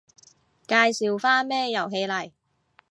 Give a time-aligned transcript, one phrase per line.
[0.67, 2.31] 介紹返咩遊戲嚟